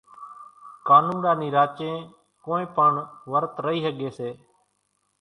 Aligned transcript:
ڪانوڙا 0.87 1.31
نِي 1.39 1.47
راچين 1.55 1.95
ڪونئين 2.45 2.69
پڻ 2.75 2.91
ورت 3.31 3.53
رئي 3.65 3.79
ۿڳي 3.85 4.09
سي 4.17 4.29